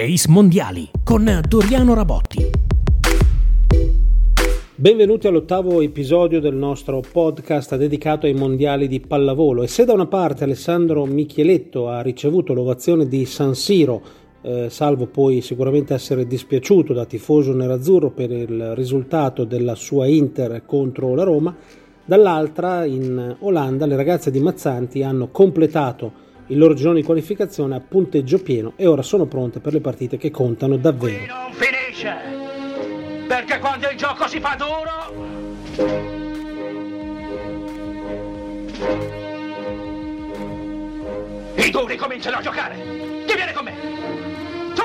[0.00, 2.50] Ace Mondiali con Doriano Rabotti.
[4.76, 9.64] Benvenuti all'ottavo episodio del nostro podcast dedicato ai mondiali di pallavolo.
[9.64, 14.00] E se da una parte Alessandro Micheletto ha ricevuto l'ovazione di San Siro,
[14.42, 20.62] eh, salvo poi sicuramente essere dispiaciuto da tifoso nerazzurro per il risultato della sua Inter
[20.64, 21.56] contro la Roma,
[22.04, 27.80] dall'altra in Olanda le ragazze di Mazzanti hanno completato il loro girone di qualificazione a
[27.80, 31.16] punteggio pieno e ora sono pronte per le partite che contano davvero.
[31.16, 32.16] Qui non finisce,
[33.26, 35.26] perché quando il gioco si fa duro...
[41.56, 42.76] I duri cominciano a giocare.
[43.26, 44.37] Chi viene con me?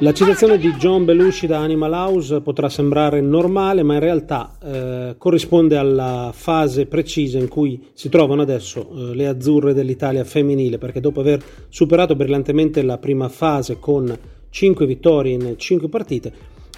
[0.00, 5.14] La citazione di John Belushi da Animal House potrà sembrare normale, ma in realtà eh,
[5.18, 11.00] corrisponde alla fase precisa in cui si trovano adesso eh, le azzurre dell'Italia femminile, perché
[11.00, 14.16] dopo aver superato brillantemente la prima fase con
[14.50, 16.32] 5 vittorie in 5 partite,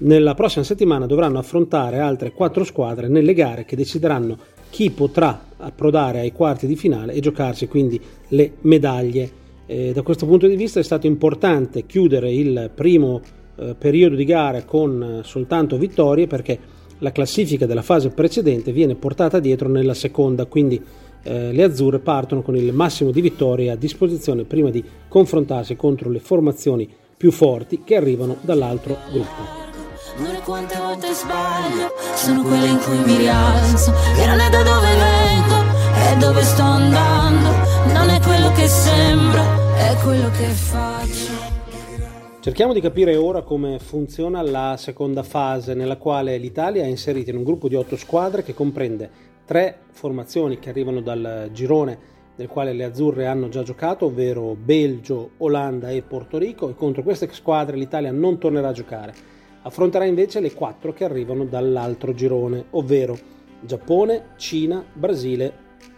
[0.00, 4.38] nella prossima settimana dovranno affrontare altre 4 squadre nelle gare che decideranno
[4.70, 9.38] chi potrà approdare ai quarti di finale e giocarsi quindi le medaglie.
[9.70, 13.20] Eh, da questo punto di vista è stato importante chiudere il primo
[13.54, 16.58] eh, periodo di gara con eh, soltanto vittorie perché
[16.98, 20.82] la classifica della fase precedente viene portata dietro nella seconda, quindi
[21.22, 26.10] eh, le azzurre partono con il massimo di vittorie a disposizione prima di confrontarsi contro
[26.10, 29.58] le formazioni più forti che arrivano dall'altro gruppo.
[30.16, 34.62] Non è quante volte sbaglio, sono quelle in cui mi rialzo, che non è da
[34.64, 34.89] dove
[40.02, 41.58] quello che faccio.
[42.40, 47.36] Cerchiamo di capire ora come funziona la seconda fase nella quale l'Italia è inserita in
[47.36, 49.10] un gruppo di otto squadre che comprende
[49.44, 51.98] tre formazioni che arrivano dal girone
[52.36, 57.02] nel quale le azzurre hanno già giocato, ovvero Belgio, Olanda e Porto Rico e contro
[57.02, 59.12] queste squadre l'Italia non tornerà a giocare.
[59.62, 63.18] Affronterà invece le quattro che arrivano dall'altro girone, ovvero
[63.60, 65.52] Giappone, Cina, Brasile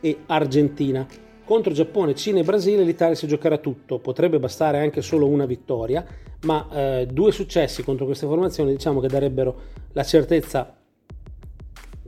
[0.00, 1.06] e Argentina.
[1.46, 6.04] Contro Giappone, Cina e Brasile l'Italia si giocherà tutto, potrebbe bastare anche solo una vittoria,
[6.42, 9.54] ma eh, due successi contro queste formazioni diciamo che darebbero
[9.92, 10.76] la certezza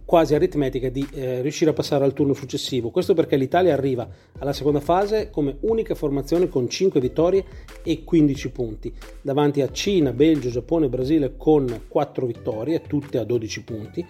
[0.05, 2.91] quasi aritmetica di eh, riuscire a passare al turno successivo.
[2.91, 4.09] Questo perché l'Italia arriva
[4.41, 7.45] alla seconda fase come unica formazione con 5 vittorie
[7.85, 13.25] e 15 punti, davanti a Cina, Belgio, Giappone e Brasile con 4 vittorie, tutte a
[13.25, 14.07] 12 punti,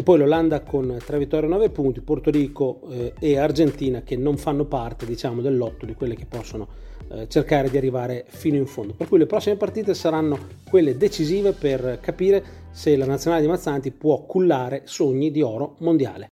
[0.00, 4.16] e poi l'Olanda con 3 vittorie e 9 punti, Porto Rico eh, e Argentina che
[4.16, 6.68] non fanno parte diciamo, dell'otto di quelle che possono
[7.10, 8.94] eh, cercare di arrivare fino in fondo.
[8.94, 13.90] Per cui le prossime partite saranno quelle decisive per capire se la nazionale di Mazzanti
[13.90, 16.28] può cullare sogni di oro mondiale.